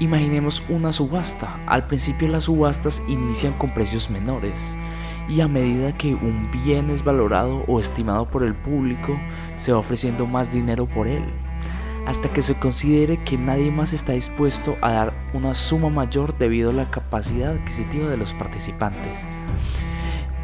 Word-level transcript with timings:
Imaginemos 0.00 0.64
una 0.70 0.94
subasta. 0.94 1.60
Al 1.66 1.86
principio 1.86 2.26
las 2.26 2.44
subastas 2.44 3.02
inician 3.06 3.52
con 3.52 3.74
precios 3.74 4.08
menores 4.08 4.78
y 5.28 5.42
a 5.42 5.46
medida 5.46 5.94
que 5.96 6.14
un 6.14 6.50
bien 6.50 6.88
es 6.88 7.04
valorado 7.04 7.64
o 7.68 7.78
estimado 7.78 8.26
por 8.26 8.42
el 8.42 8.54
público, 8.54 9.20
se 9.56 9.72
va 9.72 9.78
ofreciendo 9.78 10.26
más 10.26 10.52
dinero 10.52 10.86
por 10.86 11.06
él, 11.06 11.22
hasta 12.06 12.32
que 12.32 12.40
se 12.40 12.58
considere 12.58 13.22
que 13.22 13.36
nadie 13.36 13.70
más 13.70 13.92
está 13.92 14.14
dispuesto 14.14 14.78
a 14.80 14.90
dar 14.90 15.14
una 15.34 15.54
suma 15.54 15.90
mayor 15.90 16.36
debido 16.38 16.70
a 16.70 16.74
la 16.74 16.90
capacidad 16.90 17.52
adquisitiva 17.52 18.08
de 18.08 18.16
los 18.16 18.32
participantes. 18.32 19.26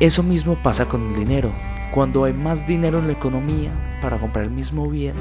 Eso 0.01 0.23
mismo 0.23 0.57
pasa 0.57 0.87
con 0.87 1.09
el 1.09 1.17
dinero. 1.17 1.51
Cuando 1.93 2.25
hay 2.25 2.33
más 2.33 2.67
dinero 2.67 2.99
en 2.99 3.07
la 3.07 3.13
economía 3.13 3.99
para 4.03 4.19
comprar 4.19 4.45
el 4.45 4.51
mismo 4.51 4.89
bien, 4.91 5.17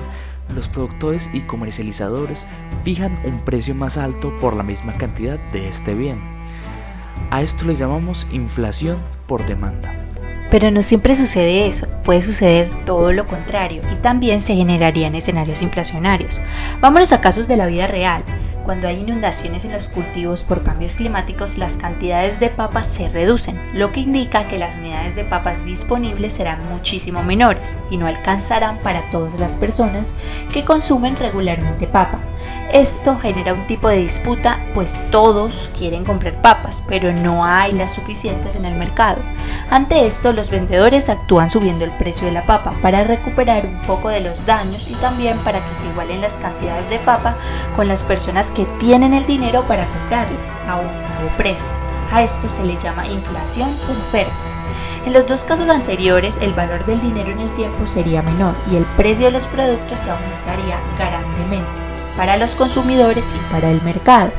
los 0.54 0.68
productores 0.68 1.30
y 1.34 1.42
comercializadores 1.42 2.46
fijan 2.84 3.20
un 3.26 3.44
precio 3.46 3.74
más 3.76 3.98
alto 3.98 4.34
por 4.40 4.56
la 4.56 4.64
misma 4.64 4.98
cantidad 4.98 5.40
de 5.52 5.70
este 5.70 5.94
bien. 5.94 6.20
A 7.32 7.42
esto 7.42 7.66
le 7.66 7.76
llamamos 7.76 8.28
inflación 8.32 9.00
por 9.28 9.46
demanda. 9.46 9.94
Pero 10.52 10.70
no 10.70 10.84
siempre 10.84 11.16
sucede 11.16 11.68
eso, 11.68 11.88
puede 12.04 12.22
suceder 12.22 12.70
todo 12.86 13.12
lo 13.12 13.28
contrario 13.28 13.82
y 13.94 14.00
también 14.00 14.42
se 14.42 14.56
generarían 14.56 15.16
escenarios 15.16 15.62
inflacionarios. 15.62 16.40
Vámonos 16.82 17.12
a 17.14 17.22
casos 17.22 17.48
de 17.48 17.58
la 17.58 17.66
vida 17.66 17.88
real. 17.88 18.24
Cuando 18.66 18.88
hay 18.88 19.02
inundaciones 19.02 19.64
en 19.64 19.74
los 19.74 19.90
cultivos 19.90 20.44
por 20.44 20.64
cambios 20.64 20.96
climáticos, 20.96 21.60
las 21.60 21.78
cantidades 21.78 22.40
de 22.40 22.50
papas 22.50 22.88
se 22.88 23.08
reducen, 23.08 23.62
lo 23.76 23.92
que 23.92 24.00
indica 24.00 24.48
que 24.48 24.58
las 24.58 24.76
unidades 24.76 25.16
de 25.16 25.24
papas 25.24 25.64
disponibles 25.64 26.34
serán 26.34 26.68
muchísimo 26.68 27.22
menores 27.22 27.78
y 27.92 27.98
no 27.98 28.08
alcanzarán 28.08 28.80
para 28.80 29.08
todas 29.12 29.40
las 29.40 29.56
personas 29.56 30.16
que 30.52 30.66
consumen 30.66 31.16
regularmente 31.16 31.86
papa. 31.86 32.22
Esto 32.74 33.16
genera 33.16 33.54
un 33.54 33.68
tipo 33.68 33.88
de 33.88 33.98
disputa, 33.98 34.60
pues 34.74 35.04
todos 35.12 35.70
quieren 35.78 36.04
comprar 36.04 36.42
papas, 36.42 36.84
pero 36.88 37.14
no 37.14 37.46
hay 37.46 37.72
las 37.72 37.94
suficientes 37.94 38.56
en 38.56 38.66
el 38.66 38.74
mercado. 38.74 39.22
Ante 39.70 40.08
esto, 40.08 40.34
los 40.34 40.50
vendedores 40.50 41.08
actúan 41.10 41.52
subiendo 41.52 41.86
el 41.86 41.92
precio 41.92 42.26
de 42.26 42.34
la 42.34 42.48
papa 42.48 42.74
para 42.82 43.04
recuperar 43.04 43.68
un 43.68 43.80
poco 43.82 44.10
de 44.10 44.22
los 44.22 44.46
daños 44.48 44.88
y 44.88 44.96
también 44.96 45.38
para 45.40 45.64
que 45.64 45.76
se 45.76 45.86
igualen 45.86 46.22
las 46.22 46.40
cantidades 46.40 46.90
de 46.90 46.98
papa 46.98 47.38
con 47.76 47.88
las 47.88 48.02
personas 48.02 48.52
que 48.56 48.66
tienen 48.80 49.14
el 49.14 49.26
dinero 49.26 49.64
para 49.68 49.86
comprarles 49.86 50.58
a 50.68 50.78
un 50.78 50.88
nuevo 50.88 51.38
precio. 51.38 51.72
A 52.12 52.24
esto 52.24 52.48
se 52.48 52.64
le 52.64 52.78
llama 52.78 53.06
inflación 53.06 53.70
por 53.86 53.96
oferta. 53.96 54.34
En 55.06 55.14
los 55.14 55.28
dos 55.28 55.44
casos 55.44 55.70
anteriores, 55.70 56.40
el 56.42 56.54
valor 56.54 56.84
del 56.86 57.00
dinero 57.00 57.32
en 57.32 57.42
el 57.42 57.54
tiempo 57.54 57.86
sería 57.86 58.24
menor 58.24 58.56
y 58.72 58.78
el 58.78 58.86
precio 58.98 59.28
de 59.28 59.34
los 59.34 59.48
productos 59.48 60.00
se 60.00 60.10
aumentaría 60.10 60.80
grandemente 60.98 61.70
para 62.18 62.38
los 62.38 62.56
consumidores 62.56 63.32
y 63.36 63.52
para 63.52 63.70
el 63.70 63.82
mercado. 63.84 64.32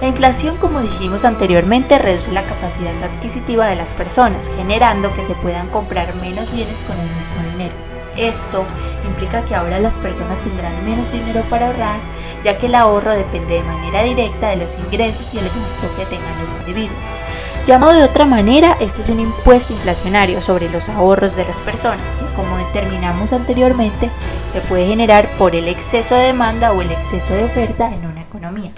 La 0.00 0.08
inflación, 0.08 0.56
como 0.56 0.80
dijimos 0.80 1.24
anteriormente, 1.24 1.98
reduce 1.98 2.32
la 2.32 2.42
capacidad 2.44 3.00
adquisitiva 3.02 3.66
de 3.66 3.76
las 3.76 3.94
personas, 3.94 4.48
generando 4.56 5.12
que 5.14 5.22
se 5.22 5.34
puedan 5.34 5.68
comprar 5.68 6.14
menos 6.16 6.52
bienes 6.52 6.84
con 6.84 6.98
el 6.98 7.08
mismo 7.16 7.36
dinero. 7.52 7.74
Esto 8.16 8.64
implica 9.06 9.44
que 9.44 9.54
ahora 9.54 9.78
las 9.78 9.98
personas 9.98 10.42
tendrán 10.42 10.84
menos 10.84 11.10
dinero 11.12 11.42
para 11.48 11.68
ahorrar, 11.68 12.00
ya 12.42 12.58
que 12.58 12.66
el 12.66 12.74
ahorro 12.74 13.14
depende 13.14 13.54
de 13.54 13.62
manera 13.62 14.02
directa 14.02 14.50
de 14.50 14.56
los 14.56 14.74
ingresos 14.76 15.32
y 15.34 15.38
el 15.38 15.44
gasto 15.44 15.88
que 15.96 16.06
tengan 16.06 16.38
los 16.40 16.52
individuos. 16.52 17.06
Llamado 17.64 17.92
de 17.92 18.02
otra 18.02 18.24
manera, 18.24 18.76
esto 18.80 19.02
es 19.02 19.08
un 19.08 19.20
impuesto 19.20 19.72
inflacionario 19.72 20.40
sobre 20.40 20.68
los 20.68 20.88
ahorros 20.88 21.36
de 21.36 21.44
las 21.44 21.62
personas, 21.62 22.16
que 22.16 22.24
como 22.34 22.58
determinamos 22.58 23.32
anteriormente, 23.32 24.10
se 24.48 24.60
puede 24.62 24.86
generar 24.86 25.28
por 25.36 25.54
el 25.54 25.68
exceso 25.68 26.16
de 26.16 26.22
demanda 26.22 26.72
o 26.72 26.82
el 26.82 26.90
exceso 26.90 27.32
de 27.34 27.44
oferta 27.44 27.92
en 27.92 28.04
una 28.04 28.22
economía. 28.22 28.72